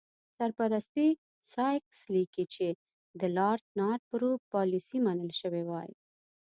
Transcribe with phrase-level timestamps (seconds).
[0.37, 1.07] سر پرسي
[1.53, 2.67] سایکس لیکي چې
[3.09, 5.91] که د لارډ نارت بروک پالیسي منل شوې وای.